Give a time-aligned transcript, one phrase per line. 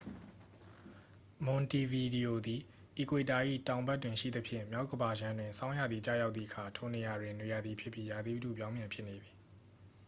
[1.45, 2.61] မွန်တီဗီဒီယိုသည်
[2.97, 9.35] အီကွေတာ၏ တောင်ဘက်တွင်ရှိသဖြင့် မြောက်ကမ္ဘာခြမ်းတွင် ဆောင်းရာသီကျရောက်သည့်အခါ ထိုနေရာတွင် နွေရာသီဖြစ်ပြီး ရာသီဥတုပြောင်းပြန်ဖြစ်နေသည်